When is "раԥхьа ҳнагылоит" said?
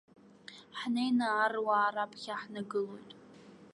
1.95-3.11